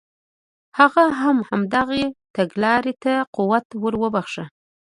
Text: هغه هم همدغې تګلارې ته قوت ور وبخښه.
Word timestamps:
هغه 0.77 1.03
هم 1.21 1.37
همدغې 1.49 2.05
تګلارې 2.35 2.93
ته 3.03 3.13
قوت 3.35 3.65
ور 3.81 3.93
وبخښه. 4.01 4.45